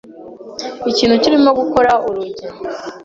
Ikintu 0.91 1.15
kirimo 1.23 1.49
gukora 1.59 1.91
urugi. 2.07 2.45